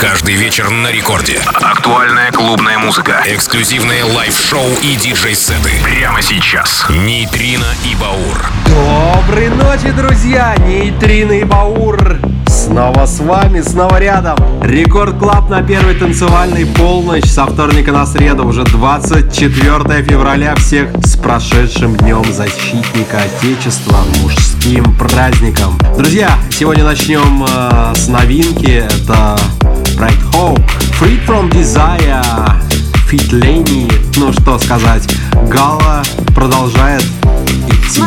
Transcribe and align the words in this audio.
Каждый 0.00 0.34
вечер 0.36 0.70
на 0.70 0.92
рекорде. 0.92 1.40
Актуальная 1.54 2.30
клубная 2.30 2.78
музыка. 2.78 3.20
Эксклюзивные 3.26 4.04
лайв-шоу 4.04 4.70
и 4.80 4.94
диджей-сеты. 4.94 5.72
Прямо 5.82 6.22
сейчас. 6.22 6.86
Нейтрино 6.88 7.66
и 7.84 7.96
Баур. 7.96 8.46
Доброй 8.66 9.48
ночи, 9.48 9.90
друзья! 9.90 10.54
Нейтрино 10.58 11.32
и 11.32 11.42
Баур 11.42 12.18
снова 12.58 13.06
с 13.06 13.20
вами, 13.20 13.60
снова 13.60 13.98
рядом. 14.00 14.36
Рекорд 14.62 15.16
Клаб 15.18 15.48
на 15.48 15.62
первой 15.62 15.94
танцевальной 15.94 16.66
полночь 16.66 17.26
со 17.26 17.46
вторника 17.46 17.92
на 17.92 18.04
среду, 18.04 18.46
уже 18.46 18.64
24 18.64 20.02
февраля. 20.02 20.56
Всех 20.56 20.88
с 21.04 21.16
прошедшим 21.16 21.96
днем 21.96 22.24
защитника 22.32 23.18
Отечества, 23.18 23.98
мужским 24.22 24.84
праздником. 24.96 25.78
Друзья, 25.96 26.30
сегодня 26.50 26.84
начнем 26.84 27.44
э, 27.44 27.94
с 27.94 28.08
новинки. 28.08 28.84
Это 28.86 29.38
Bright 29.96 30.18
Hope, 30.32 30.62
Free 31.00 31.24
From 31.26 31.50
Desire, 31.50 32.24
Fit 33.10 33.30
Lenny. 33.30 33.92
Ну 34.16 34.32
что 34.32 34.58
сказать, 34.58 35.08
Гала 35.48 36.02
продолжает 36.34 37.04
идти 37.68 38.02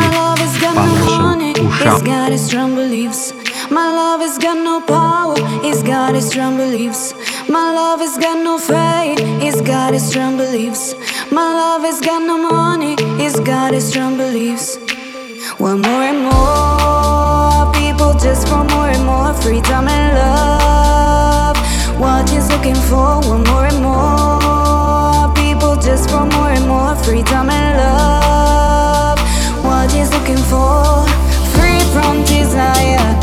по 0.74 0.82
нашим 0.82 1.66
ушам. 1.66 2.02
My 3.72 3.90
love 3.90 4.20
has 4.20 4.36
got 4.36 4.58
no 4.58 4.82
power, 4.82 5.34
it's 5.64 5.82
got 5.82 6.14
its 6.14 6.26
strong 6.26 6.58
beliefs. 6.58 7.14
My 7.48 7.72
love 7.72 8.00
has 8.00 8.18
got 8.18 8.36
no 8.44 8.58
faith, 8.58 9.18
it's 9.40 9.62
got 9.62 9.94
its 9.94 10.04
strong 10.04 10.36
beliefs. 10.36 10.94
My 11.32 11.48
love 11.60 11.80
has 11.80 11.98
got 12.02 12.20
no 12.20 12.36
money, 12.36 12.96
it's 13.24 13.40
got 13.40 13.72
its 13.72 13.86
strong 13.86 14.18
beliefs. 14.18 14.76
One 15.56 15.80
more 15.80 16.02
and 16.02 16.20
more 16.20 17.72
people 17.72 18.12
just 18.20 18.46
for 18.46 18.62
more 18.74 18.88
and 18.88 19.06
more 19.06 19.32
freedom 19.40 19.88
and 19.88 20.18
love. 20.18 21.56
What 21.98 22.28
he's 22.28 22.50
looking 22.50 22.74
for, 22.74 23.20
one 23.24 23.42
more 23.44 23.64
and 23.64 23.80
more 23.82 25.32
people 25.34 25.76
just 25.76 26.10
for 26.10 26.26
more 26.26 26.50
and 26.50 26.68
more 26.68 26.94
freedom 26.96 27.48
and 27.48 27.78
love. 27.78 29.18
What 29.64 29.90
he's 29.90 30.10
looking 30.12 30.44
for, 30.52 31.06
free 31.56 31.80
from 31.94 32.22
desire, 32.24 33.21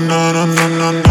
na 0.00 0.32
na 0.32 0.46
na 0.46 0.68
na 0.68 0.92
na. 0.92 1.07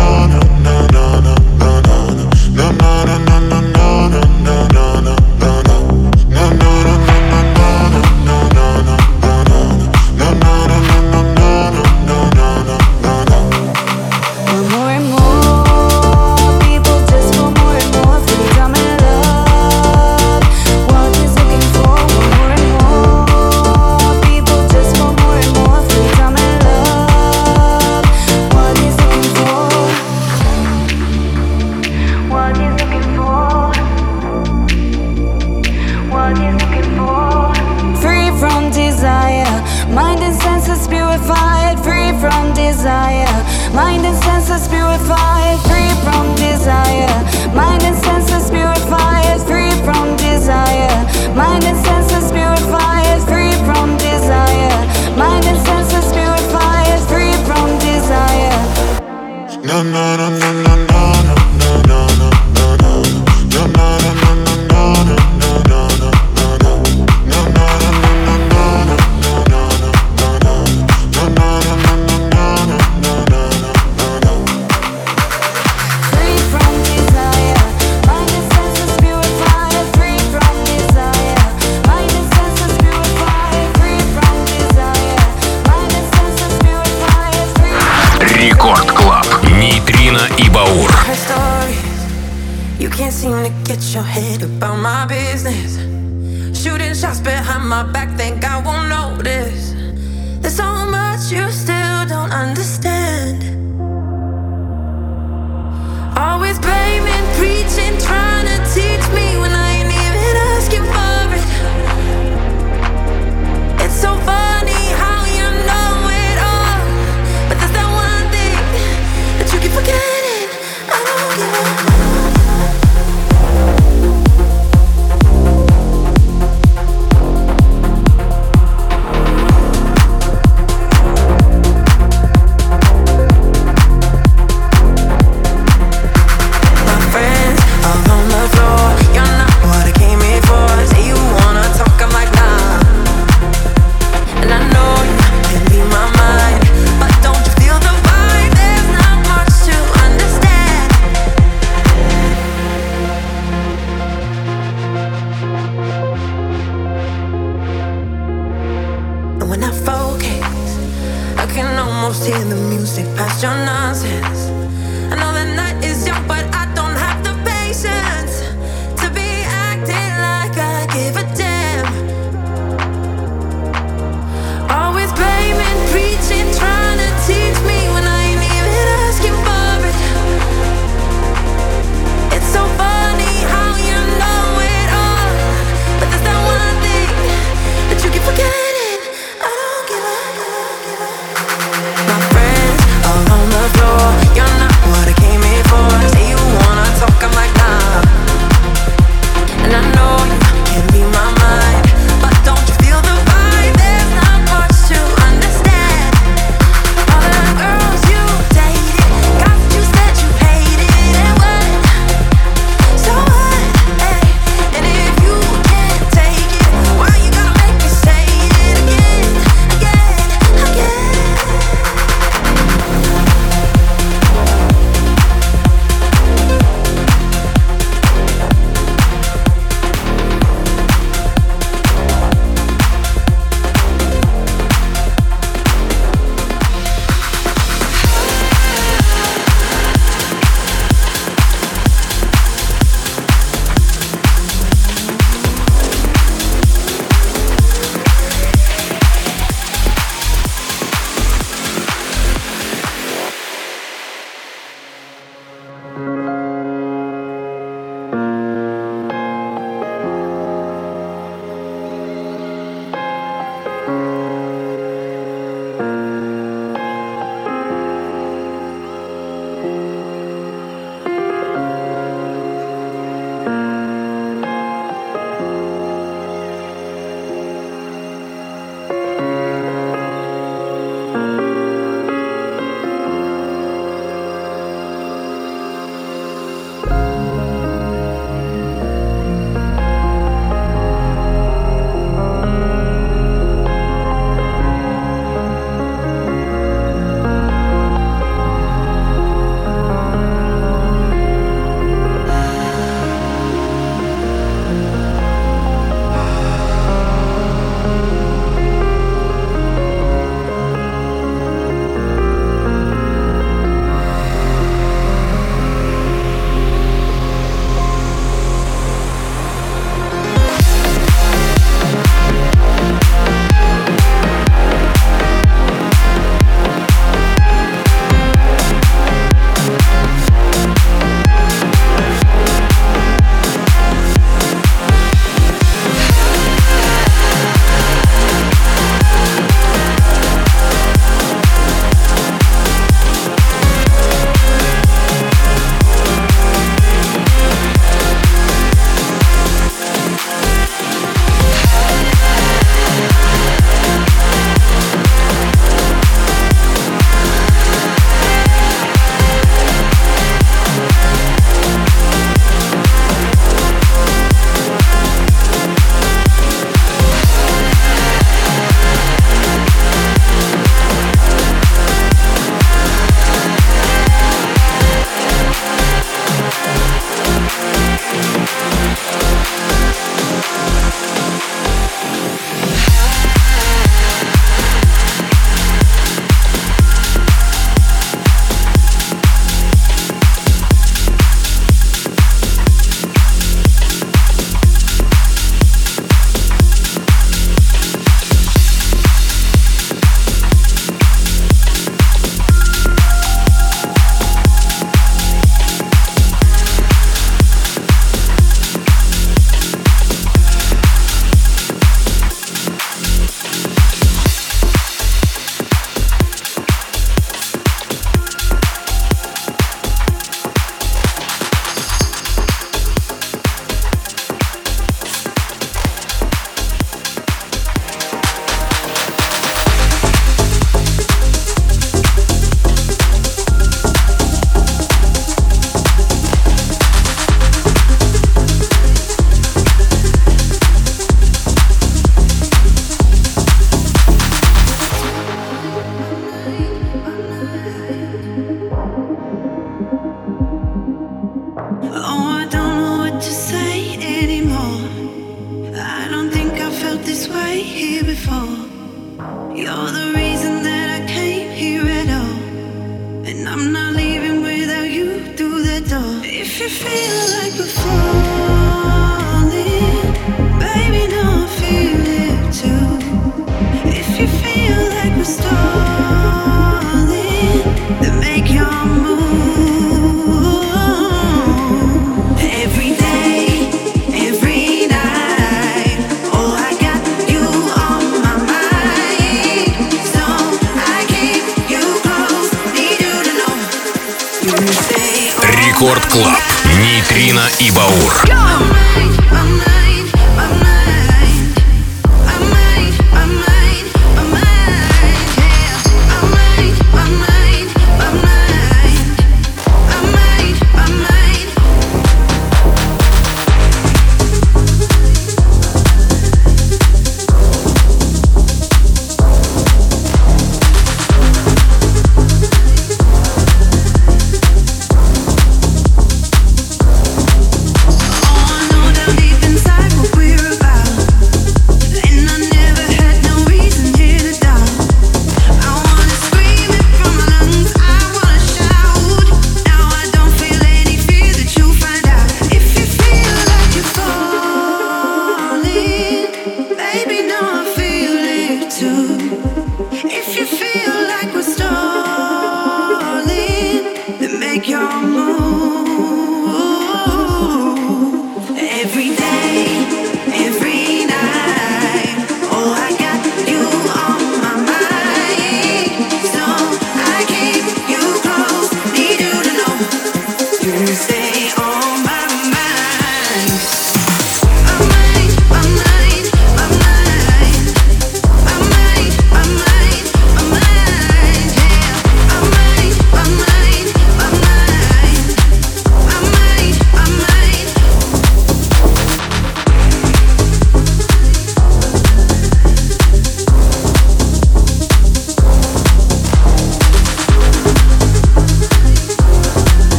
И 497.59 497.71
Баур. 497.71 498.36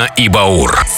Нейтрино 0.00 0.08
и 0.16 0.28
Баур. 0.28 0.89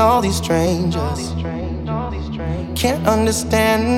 All 0.00 0.22
these 0.22 0.36
strangers. 0.36 1.20
Can't 2.74 3.06
understand 3.06 3.92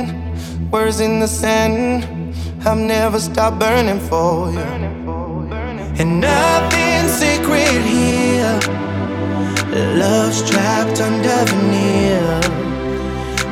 words 0.73 1.01
in 1.01 1.21
the 1.21 1.29
sand. 1.29 2.05
I've 2.67 2.79
never 2.79 3.21
stopped 3.21 3.61
burning 3.61 4.01
for 4.01 4.51
you. 4.51 4.67
And 6.01 6.21
nothing's 6.21 7.13
sacred 7.13 7.83
here. 7.95 8.59
Love's 10.03 10.41
trapped 10.51 11.01
under 11.01 11.39
veneer. 11.51 12.41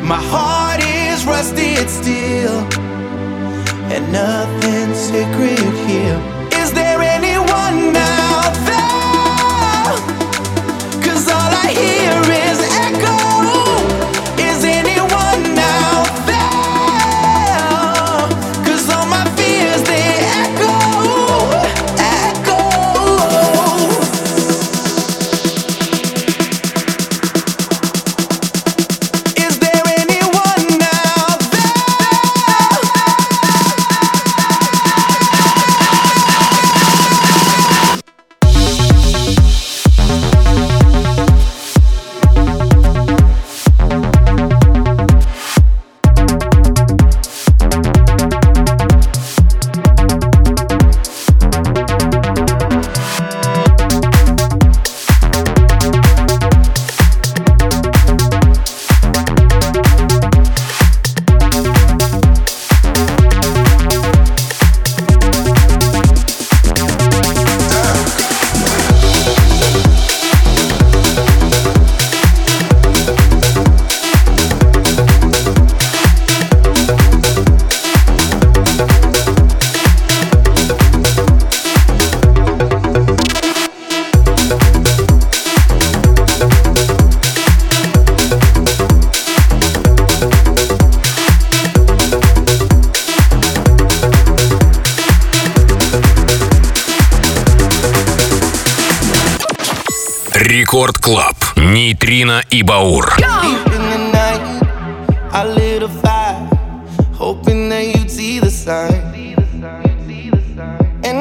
My 0.02 0.20
heart 0.32 0.80
is 0.82 1.24
rusted 1.24 1.88
steel. 1.88 2.56
And 3.94 4.12
nothing's 4.12 4.98
sacred 4.98 5.72
here. 5.86 6.20
Is 6.60 6.72
there 6.72 7.00
anyone 7.00 7.96
out 7.96 8.54
there? 8.66 8.90
here 11.72 11.96
is 11.96 11.99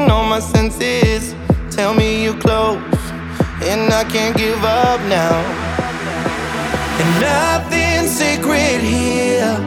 all 0.10 0.23
my 0.23 0.39
senses 0.39 1.36
tell 1.75 1.93
me 1.93 2.23
you're 2.23 2.39
close, 2.39 2.82
and 3.63 3.91
I 3.93 4.04
can't 4.06 4.36
give 4.36 4.62
up 4.63 4.99
now. 5.08 5.38
And 6.99 7.10
nothing's 7.21 8.12
sacred 8.12 8.82
here. 8.82 9.58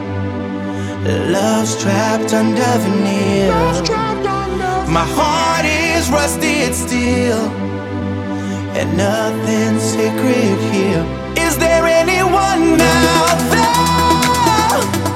Love's 1.31 1.81
trapped 1.81 2.33
under 2.33 2.73
veneer. 2.83 3.51
My 4.97 5.07
heart 5.17 5.65
is 5.65 6.09
rusted 6.11 6.75
steel, 6.75 7.41
and 8.75 8.97
nothing's 8.97 9.83
sacred 9.83 10.57
here. 10.73 11.05
Is 11.37 11.57
there 11.57 11.85
anyone 11.85 12.79
out 12.81 13.39
there? 13.51 15.12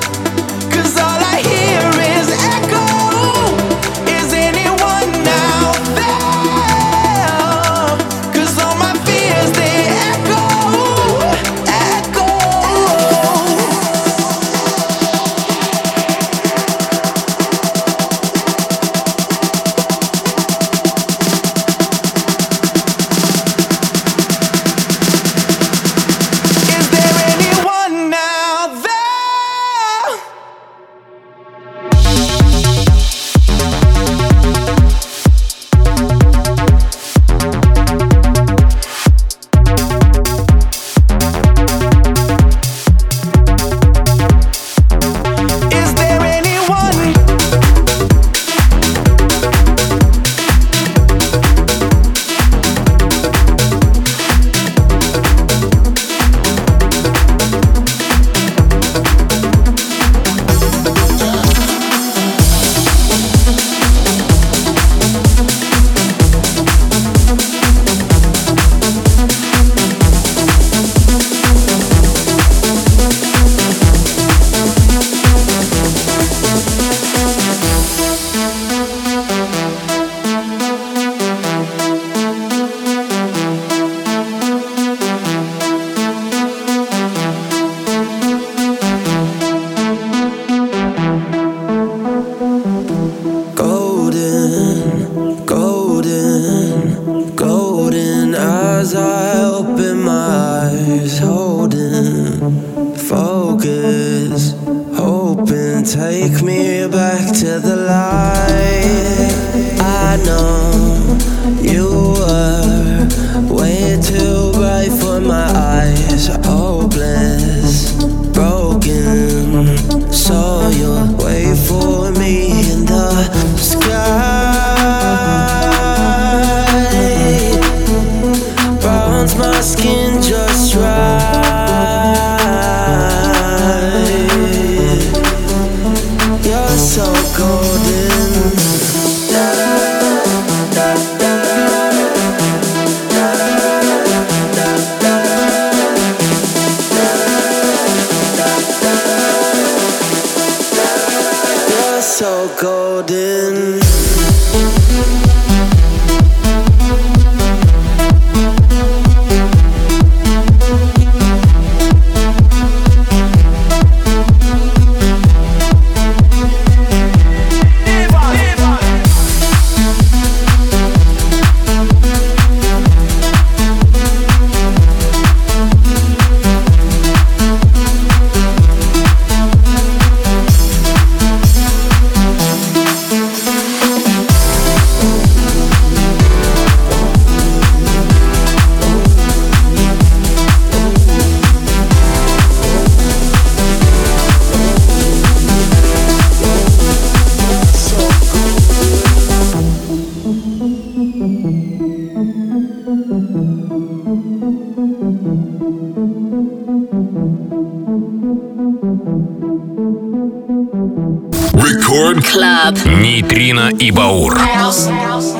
Club. 212.67 213.01
Нейтрино 213.01 213.71
и 213.79 213.91
Баур. 213.91 214.37
House. 214.37 214.89
House. 214.89 215.36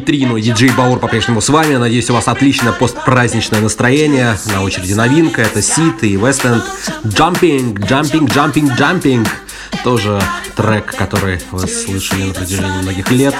Нейтрино 0.00 0.40
диджей 0.40 0.70
Баур 0.70 0.98
по-прежнему 0.98 1.42
с 1.42 1.50
вами. 1.50 1.76
Надеюсь, 1.76 2.08
у 2.08 2.14
вас 2.14 2.26
отличное 2.26 2.72
постпраздничное 2.72 3.60
настроение. 3.60 4.34
На 4.46 4.62
очереди 4.62 4.94
новинка. 4.94 5.42
Это 5.42 5.60
Сит 5.60 6.02
и 6.02 6.16
Вестенд. 6.16 6.64
Jumping, 7.04 7.74
Jumping, 7.74 8.26
Jumping, 8.26 8.78
Jumping. 8.78 9.28
Тоже 9.84 10.18
трек, 10.56 10.86
который 10.96 11.38
вы 11.50 11.68
слышали 11.68 12.22
на 12.22 12.32
протяжении 12.32 12.80
многих 12.80 13.10
лет 13.10 13.34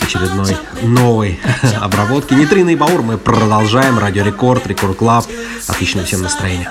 очередной 0.00 0.56
новой 0.80 1.38
обработки. 1.82 2.32
Нейтрино 2.32 2.70
и 2.70 2.76
Баур 2.76 3.02
мы 3.02 3.18
продолжаем. 3.18 3.98
Радио 3.98 4.24
Рекорд, 4.24 4.66
Рекорд 4.66 4.96
Клаб. 4.96 5.26
Отличного 5.68 6.06
всем 6.06 6.22
настроения. 6.22 6.70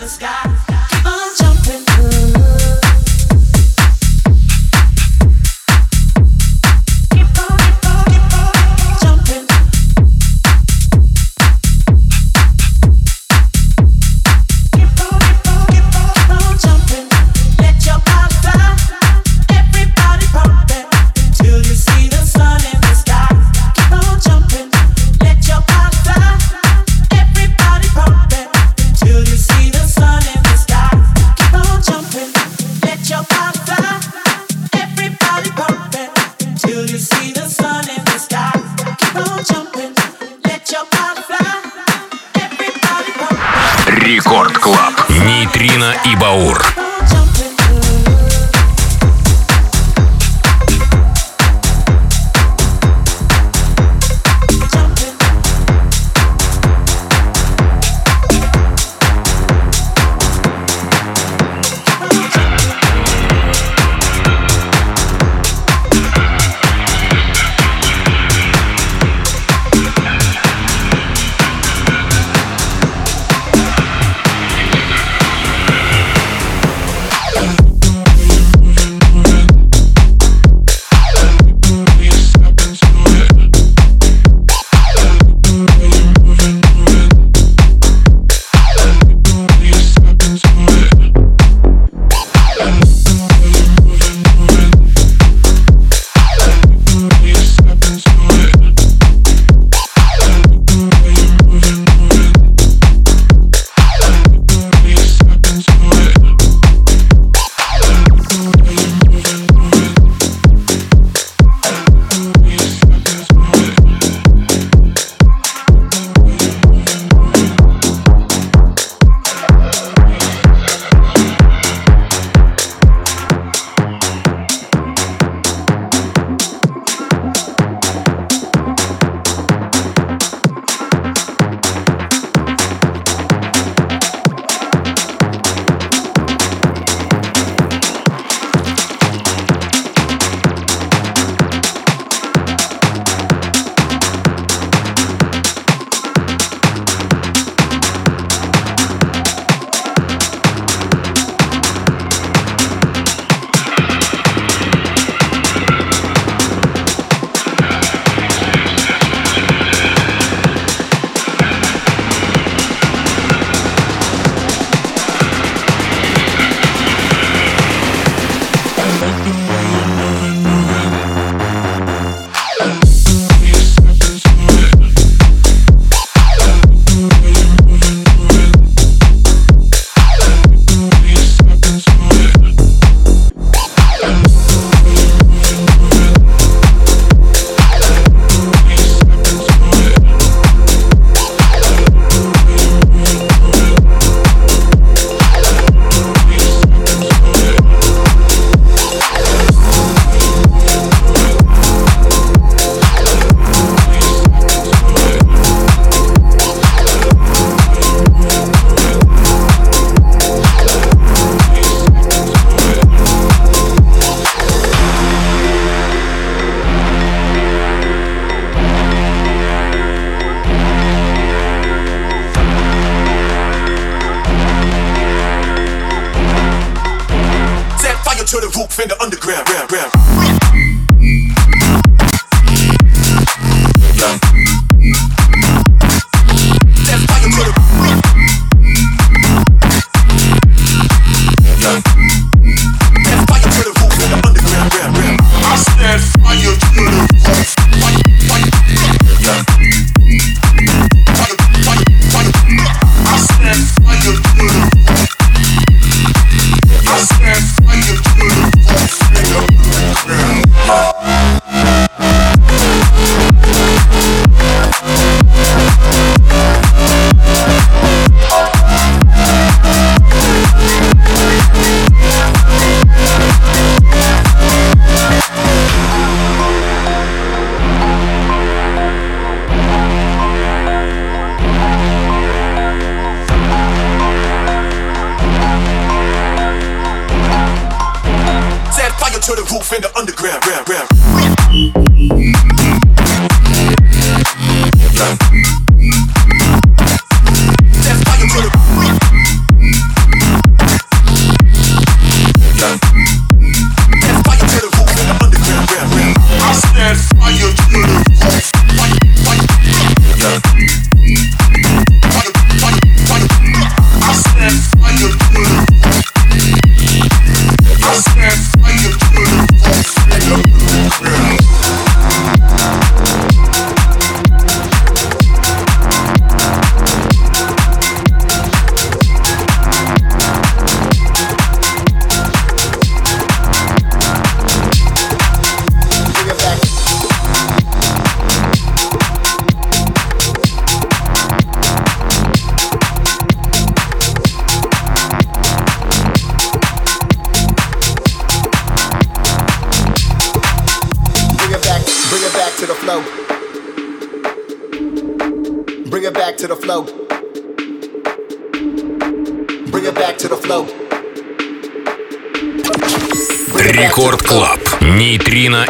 и 46.05 46.15
Баур. 46.15 46.88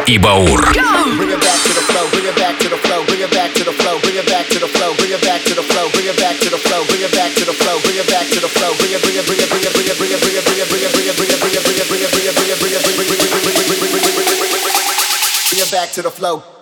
и 0.07 0.17
Баур. 0.17 0.73
Back 15.71 15.91
to 15.91 16.01
the 16.01 16.11
flow. 16.11 16.58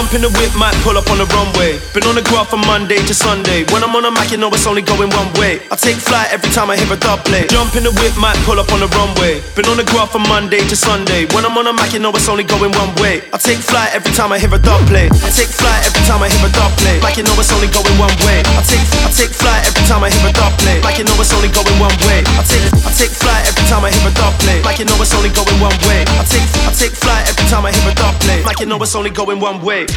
Jump 0.00 0.16
in 0.16 0.24
the 0.24 0.32
whip, 0.40 0.48
might 0.56 0.72
pull 0.80 0.96
up 0.96 1.12
on 1.12 1.20
the 1.20 1.28
runway. 1.28 1.76
Been 1.92 2.08
on 2.08 2.16
the 2.16 2.24
graph 2.24 2.48
from 2.48 2.64
Monday 2.64 2.96
to 3.04 3.12
Sunday. 3.12 3.68
When 3.68 3.84
I'm 3.84 3.92
on 3.92 4.08
a 4.08 4.10
mic, 4.10 4.32
you 4.32 4.40
know 4.40 4.48
it's 4.48 4.64
only 4.64 4.80
going 4.80 5.12
one 5.12 5.28
way. 5.36 5.60
I 5.68 5.76
take 5.76 6.00
flight 6.00 6.32
every 6.32 6.48
time 6.56 6.72
I 6.72 6.80
hear 6.80 6.88
a 6.88 6.96
play. 6.96 7.44
Jump 7.52 7.76
in 7.76 7.84
the 7.84 7.92
whip, 7.92 8.16
might 8.16 8.40
pull 8.48 8.56
up 8.56 8.72
on 8.72 8.80
the 8.80 8.88
runway. 8.96 9.44
Been 9.52 9.68
on 9.68 9.76
the 9.76 9.84
graph 9.84 10.16
from 10.16 10.24
Monday 10.24 10.64
to 10.72 10.72
Sunday. 10.72 11.28
When 11.36 11.44
I'm 11.44 11.52
on 11.52 11.68
a 11.68 11.76
mic, 11.76 11.92
you 11.92 12.00
know 12.00 12.08
it's 12.16 12.32
only 12.32 12.48
going 12.48 12.72
one 12.80 12.96
way. 12.96 13.28
I 13.28 13.36
take 13.36 13.60
flight 13.60 13.92
every 13.92 14.08
time 14.16 14.32
I 14.32 14.40
hear 14.40 14.48
a 14.48 14.56
play. 14.88 15.12
I 15.20 15.28
take 15.36 15.52
flight 15.52 15.84
every 15.84 16.00
time 16.08 16.24
I 16.24 16.32
hear 16.32 16.48
a 16.48 16.66
play. 16.80 16.96
Like 17.04 17.20
you 17.20 17.24
know 17.28 17.36
it's 17.36 17.52
only 17.52 17.68
going 17.68 17.96
one 18.00 18.16
way. 18.24 18.40
I 18.56 18.64
take 18.64 18.80
I 19.04 19.12
take 19.12 19.36
flight 19.36 19.68
every 19.68 19.84
time 19.84 20.00
I 20.00 20.08
hear 20.08 20.32
a 20.32 20.48
play. 20.64 20.80
Like 20.80 20.96
you 20.96 21.04
know 21.04 21.20
it's 21.20 21.28
only 21.36 21.52
going 21.52 21.76
one 21.76 21.92
way. 22.08 22.24
I 22.40 22.42
take 22.48 22.64
I 22.88 22.88
take 22.96 23.12
flight 23.12 23.44
every 23.44 23.68
time 23.68 23.84
I 23.84 23.92
hear 23.92 24.08
a 24.08 24.28
play. 24.40 24.64
Like 24.64 24.80
you 24.80 24.88
know 24.88 24.96
it's 24.96 25.12
only 25.12 25.28
going 25.28 25.60
one 25.60 25.76
way. 25.84 26.08
I 26.16 26.24
take 26.24 26.48
I 26.64 26.72
take 26.72 26.96
flight 26.96 27.28
every 27.28 27.44
time 27.52 27.68
I 27.68 27.70
hear 27.76 27.92
a 27.92 28.10
play. 28.24 28.40
Like 28.48 28.64
you 28.64 28.66
know 28.66 28.80
it's 28.80 28.96
only 28.96 29.12
going 29.12 29.44
one 29.44 29.60
way. 29.60 29.89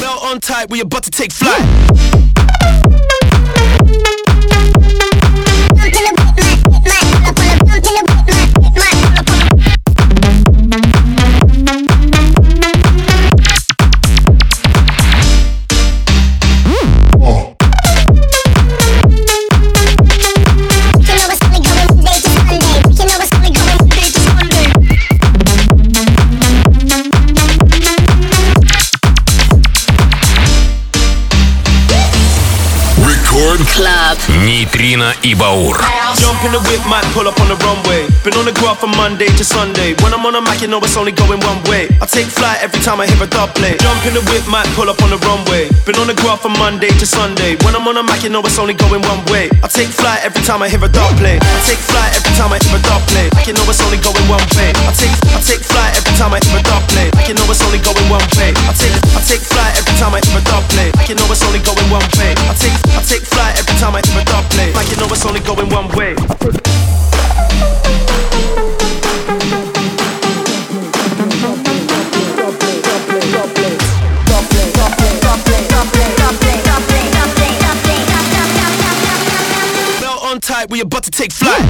Now 0.00 0.18
on 0.28 0.40
tight, 0.40 0.70
we 0.70 0.80
about 0.80 1.04
to 1.04 1.10
take 1.10 1.32
flight. 1.32 1.64
Нейтрино 34.39 35.13
и 35.23 35.33
Баур. 35.33 35.77
Jump 36.15 36.43
in 36.45 36.51
the 36.53 36.59
whip, 36.59 36.79
might 36.87 37.03
pull 37.13 37.27
up 37.27 37.39
on 37.41 37.49
the 37.49 37.57
runway. 37.59 38.07
Been 38.23 38.33
on 38.39 38.45
the 38.45 38.53
graph 38.53 38.79
from 38.79 38.95
Monday 38.95 39.27
to 39.35 39.43
Sunday. 39.43 39.93
When 40.01 40.13
I'm 40.13 40.25
on 40.25 40.35
a 40.35 40.41
mic, 40.41 40.61
you 40.61 40.67
know 40.67 40.79
it's 40.79 40.95
only 40.95 41.11
going 41.11 41.39
one 41.43 41.61
way. 41.67 41.91
I 41.99 42.05
take 42.05 42.27
flight 42.31 42.63
every 42.63 42.79
time 42.79 43.01
I 43.01 43.05
hear 43.05 43.21
a 43.21 43.27
dub 43.27 43.53
play. 43.53 43.75
Jump 43.83 43.99
in 44.07 44.13
the 44.15 44.23
whip, 44.31 44.47
might 44.47 44.67
pull 44.79 44.89
up 44.89 45.01
on 45.03 45.09
the 45.09 45.19
runway. 45.27 45.67
Been 45.83 45.99
on 45.99 46.07
the 46.07 46.15
graph 46.15 46.41
from 46.41 46.53
Monday 46.57 46.87
to 46.87 47.05
Sunday. 47.05 47.57
When 47.67 47.75
I'm 47.75 47.85
on 47.87 47.97
a 47.97 48.03
mic, 48.03 48.23
you 48.23 48.29
know 48.29 48.39
it's 48.47 48.57
only 48.57 48.73
going 48.73 49.03
one 49.03 49.25
way. 49.27 49.51
I 49.61 49.67
take 49.67 49.91
flight 49.91 50.23
every 50.23 50.41
time 50.47 50.63
I 50.63 50.69
hear 50.69 50.79
a 50.79 50.87
dub 50.87 51.11
play. 51.19 51.35
I 51.35 51.59
take 51.67 51.81
flight 51.83 52.15
every 52.15 52.31
time 52.39 52.53
I 52.55 52.57
hear 52.63 52.79
a 52.79 52.81
dub 52.81 53.01
play. 53.11 53.27
Like 53.35 53.47
you 53.47 53.53
know 53.53 53.67
it's 53.67 53.83
only 53.83 53.99
going 53.99 54.25
one 54.31 54.45
way. 54.55 54.71
I 54.87 54.93
take 54.95 55.11
I 55.35 55.41
take 55.43 55.63
flight 55.67 55.91
every 55.99 56.15
time 56.15 56.31
I 56.31 56.39
hear 56.39 56.55
a 56.55 56.63
dub 56.63 56.83
play. 56.87 57.11
Like 57.11 57.27
you 57.27 57.35
know 57.35 57.43
it's 57.51 57.59
only 57.59 57.81
going 57.83 58.07
one 58.07 58.23
way. 58.39 58.55
I 58.55 58.71
take 58.71 58.95
I 59.13 59.19
take 59.19 59.43
flight 59.43 59.75
every 59.75 59.95
time 59.99 60.15
I 60.15 60.23
hear 60.23 60.39
a 60.39 60.43
dub 60.47 60.63
play. 60.71 60.95
Like 60.95 61.09
you 61.11 61.15
know 61.19 61.27
it's 61.27 61.43
only 61.43 61.59
going 61.59 61.89
one 61.91 62.07
way. 62.15 62.31
I 62.39 62.55
take 62.55 62.77
like 64.80 64.90
you 64.92 64.96
know 64.96 65.08
it's 65.08 65.26
only 65.26 65.40
going 65.40 65.68
one 65.68 65.88
way. 65.94 66.14
Belt 80.00 80.24
on 80.24 80.40
tight, 80.40 80.70
we 80.70 80.80
about 80.80 81.02
to 81.02 81.10
take 81.10 81.30
flight. 81.30 81.69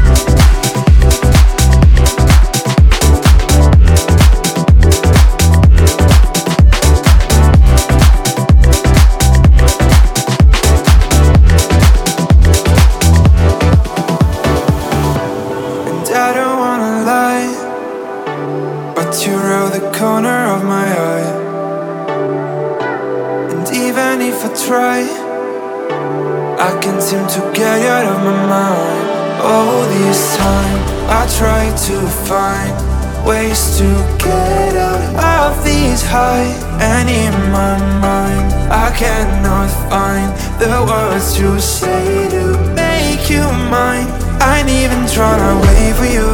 Say 41.81 42.29
to 42.29 42.43
make 42.77 43.25
you 43.29 43.43
mine. 43.73 44.07
I 44.41 44.59
ain't 44.59 44.69
even 44.69 45.01
tryna 45.15 45.53
wait 45.65 45.93
for 45.99 46.09
you. 46.17 46.29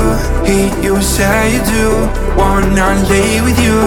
Hear 0.47 0.71
you 0.85 0.95
say 1.01 1.55
you 1.55 1.61
do. 1.75 1.87
Wanna 2.39 2.89
lay 3.11 3.41
with 3.45 3.59
you, 3.67 3.79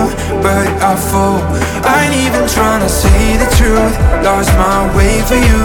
but 0.45 0.67
I 0.91 0.93
fall. 1.11 1.41
I 1.85 1.95
ain't 2.05 2.17
even 2.27 2.45
tryna 2.57 2.89
say 2.89 3.37
the 3.43 3.49
truth. 3.59 3.95
Lost 4.25 4.53
my 4.65 4.81
way 4.97 5.15
for 5.29 5.41
you. 5.49 5.61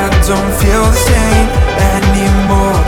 I 0.00 0.04
don't 0.28 0.52
feel 0.60 0.84
the 0.94 1.00
same 1.10 1.48
anymore. 1.94 2.83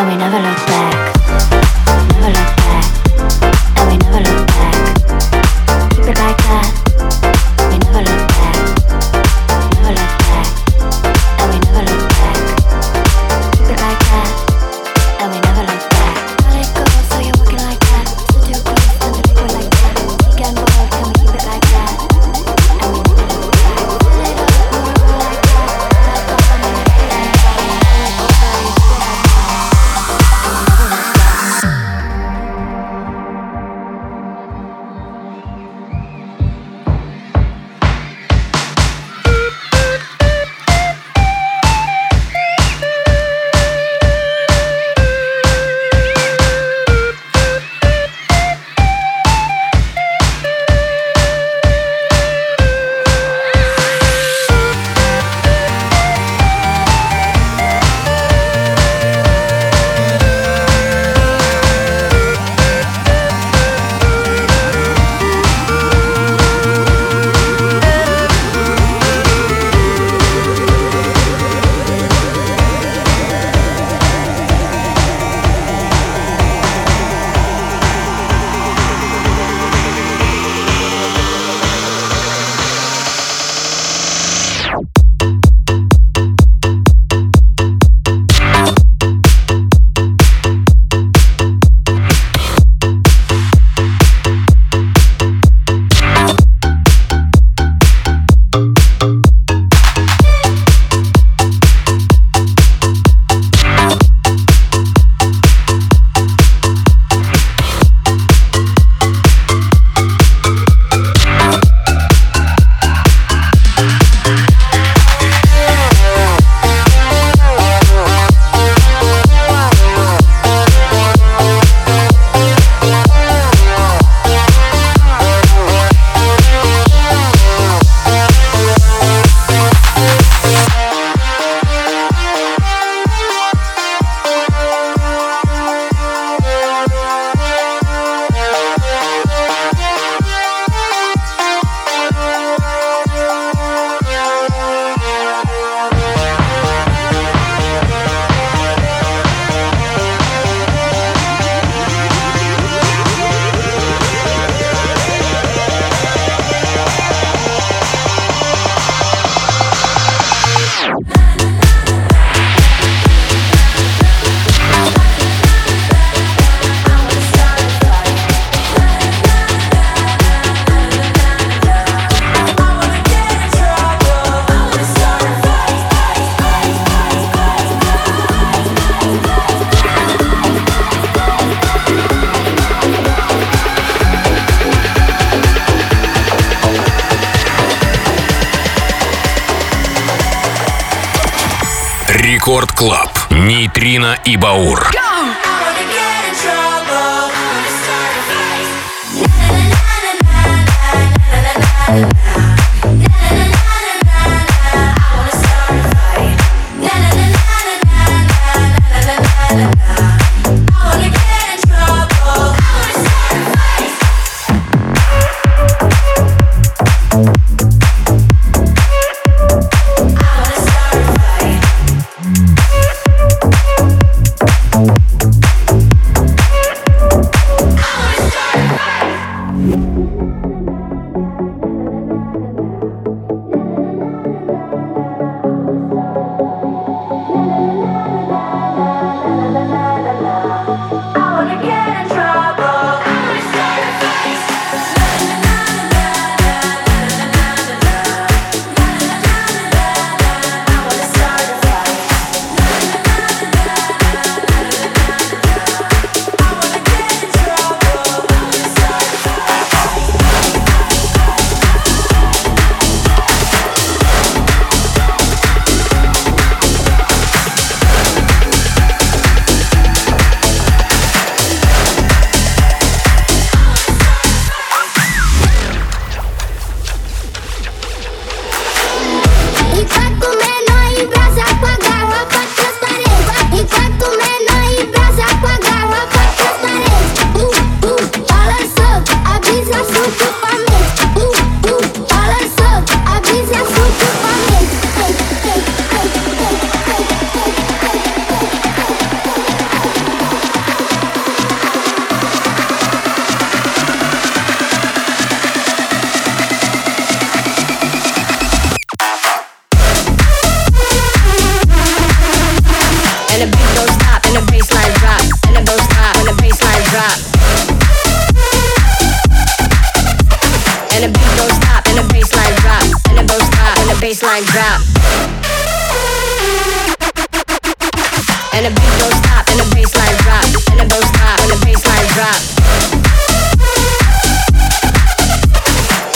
and 0.00 0.08
we 0.08 0.16
never 0.16 0.38
look 0.38 0.56
back. 0.66 1.14
Never 2.14 2.30
look 2.32 2.56
back, 2.56 2.84
and 3.76 3.90
we 3.90 3.96
never 3.98 4.20
look 4.20 4.46
back. 4.46 5.90
Keep 5.90 6.08
it 6.08 6.16
like 6.16 6.38
that. 6.38 6.79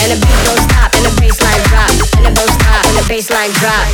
And 0.04 0.12
the 0.12 0.26
beat 0.26 0.40
don't 0.44 0.60
stop, 0.68 0.92
and 0.92 1.04
the 1.06 1.12
bassline 1.16 1.64
drop, 1.72 1.88
and 1.88 2.26
the 2.26 2.32
don't 2.36 2.52
stop, 2.60 2.84
and 2.84 2.96
the 2.98 3.04
bassline 3.08 3.52
drop. 3.56 3.88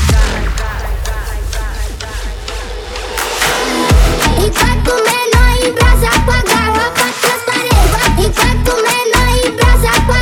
Enquanto 4.42 4.92
menor 5.06 5.50
em 5.62 5.72
brasa 5.72 6.10
com 6.24 6.32
a 6.32 6.42
garrafa 6.42 7.06
transparente 7.20 8.26
Enquanto 8.26 8.72
menor 8.82 9.28
em 9.38 9.50
brasa 9.54 9.92
com 10.04 10.19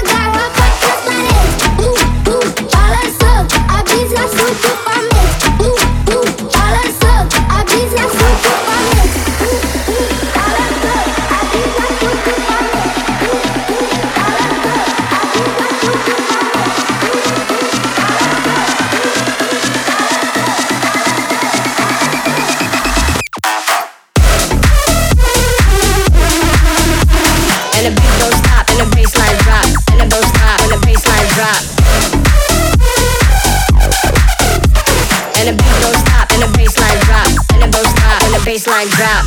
bassline 38.79 38.91
drop. 38.97 39.25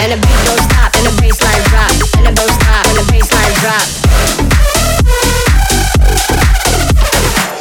And 0.00 0.12
the 0.12 0.16
beat 0.16 0.40
don't 0.44 0.58
stop, 0.58 0.94
and 0.96 1.06
the 1.06 1.12
bassline 1.22 1.64
drop, 1.70 1.90
and 2.16 2.26
the 2.26 2.32
don't 2.34 2.52
stop, 2.52 2.86
and 2.86 2.96
the 2.96 3.04
bassline 3.12 3.54
drop. 3.60 3.86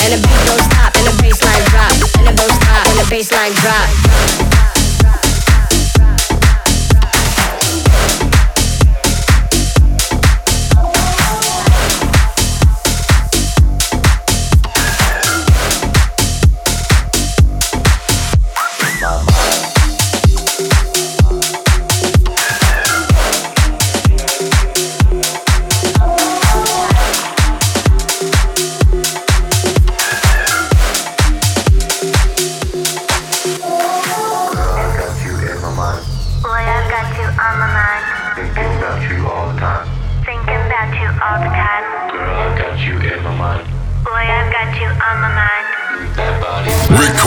And 0.01 0.13
the 0.13 0.19
beat 0.27 0.41
don't 0.47 0.63
stop, 0.63 0.95
and 0.95 1.05
the 1.07 1.13
bassline 1.23 1.65
drop, 1.69 1.91
and 2.17 2.27
the 2.27 2.33
don't 2.35 2.51
stop, 2.61 2.87
and 2.87 2.99
the 2.99 3.15
bassline 3.15 3.55
drop. 3.61 4.08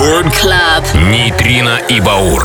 Рекорд 0.02 0.36
Клаб. 0.36 0.94
Нейтрино 0.94 1.78
и 1.88 2.00
Баур. 2.00 2.44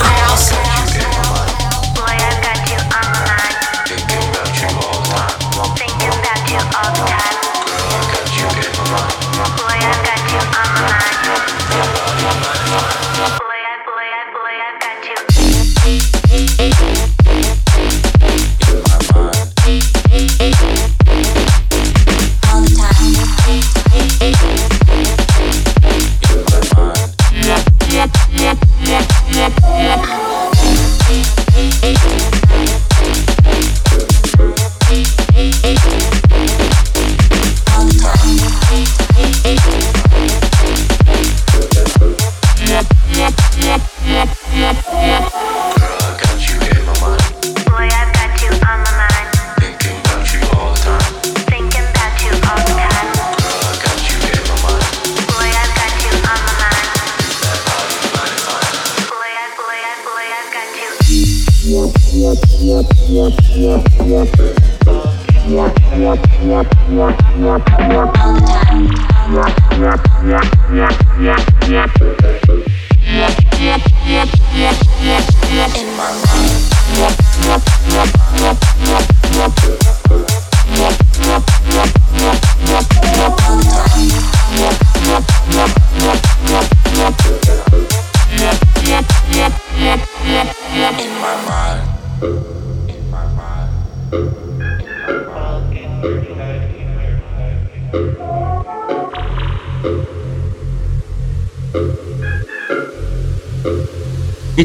Boy, 9.56 9.78
you. 13.18 13.47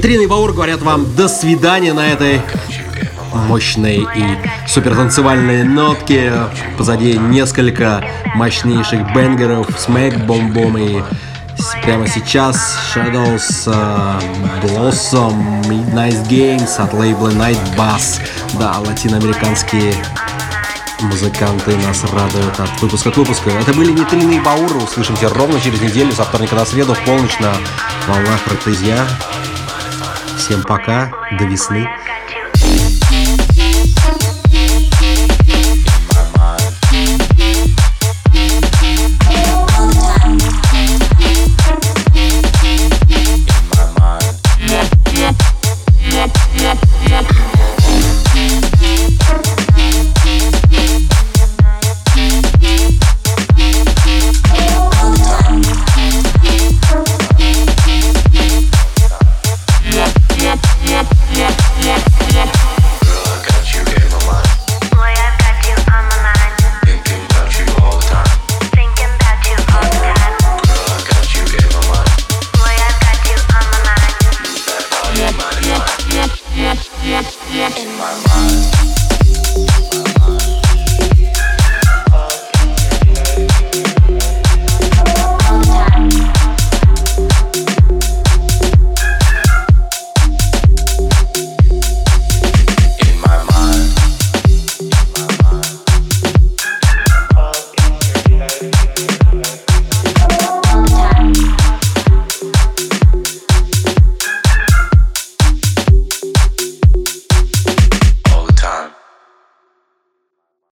Нитрина 0.04 0.24
и 0.24 0.28
Баур 0.28 0.51
говорят 0.51 0.82
вам 0.82 1.16
до 1.16 1.30
свидания 1.30 1.93
на 1.93 2.06
этой 2.06 2.41
мощной 3.32 4.06
и 4.18 4.38
супертанцевальной 4.68 5.64
нотке. 5.64 6.34
Позади 6.78 7.18
несколько 7.18 8.04
мощнейших 8.36 9.16
бенгеров, 9.16 9.70
Smack, 9.70 10.26
Бом 10.26 10.51
Бом 10.51 10.78
и 10.78 11.01
прямо 11.84 12.06
сейчас 12.10 12.78
Shadows, 12.93 13.64
э, 13.68 14.20
Blossom, 14.64 15.64
Midnight 15.70 16.28
Games 16.28 16.76
от 16.80 16.93
лейбла 16.93 17.30
Night 17.30 17.62
Bass. 17.78 18.20
Да, 18.60 18.80
латиноамериканские 18.80 19.93
музыканты 20.99 21.78
нас 21.78 22.04
радуют 22.12 22.60
от 22.60 22.82
выпуска 22.82 23.10
к 23.10 23.16
выпуску. 23.16 23.51
Это 23.51 23.74
были 23.74 23.93
Нитрина 23.93 24.34
и 24.34 24.39
Баур. 24.41 24.84
Услышимся 24.84 25.30
ровно 25.30 25.62
через 25.62 25.80
неделю, 25.80 26.12
со 26.12 26.26
вторника 26.26 26.56
на 26.56 26.66
среду, 26.66 26.93
в 26.93 26.99
полночь 27.06 27.39
на 27.39 27.54
волнах 28.10 28.41
Ротезья. 28.47 29.08
Всем 30.44 30.62
пока, 30.64 31.10
до 31.39 31.46
весны. 31.46 31.88